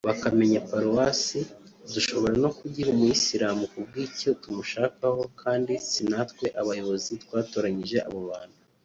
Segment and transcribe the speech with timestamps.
[0.09, 8.57] bakamenya paruwasi…dushobora no kugiha umuyisilamu kubw’icyo tumushakaho kandi si natwe abayobozi twatoranyije abo bantu